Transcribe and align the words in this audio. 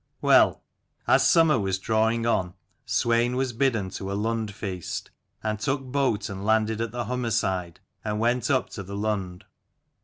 Well, 0.19 0.63
as 1.07 1.29
summer 1.29 1.59
was 1.59 1.77
drawing 1.77 2.25
on, 2.25 2.55
Swein 2.87 3.35
was 3.35 3.53
bidden 3.53 3.91
to 3.91 4.11
a 4.11 4.17
Lund 4.17 4.51
feast: 4.51 5.11
and 5.43 5.59
took 5.59 5.83
boat 5.83 6.27
and 6.27 6.43
landed 6.43 6.81
at 6.81 6.91
the 6.91 7.05
Hummerside 7.05 7.77
and 8.03 8.19
went 8.19 8.49
up 8.49 8.71
to 8.71 8.81
the 8.81 8.97
Lund. 8.97 9.45